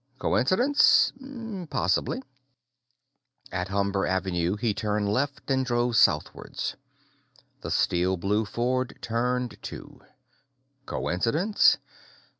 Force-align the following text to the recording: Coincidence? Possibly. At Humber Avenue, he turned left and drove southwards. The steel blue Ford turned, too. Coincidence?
Coincidence? 0.17 1.13
Possibly. 1.69 2.23
At 3.51 3.67
Humber 3.67 4.07
Avenue, 4.07 4.55
he 4.55 4.73
turned 4.73 5.13
left 5.13 5.51
and 5.51 5.63
drove 5.63 5.95
southwards. 5.95 6.75
The 7.61 7.69
steel 7.69 8.17
blue 8.17 8.43
Ford 8.45 8.97
turned, 9.03 9.61
too. 9.61 10.01
Coincidence? 10.87 11.77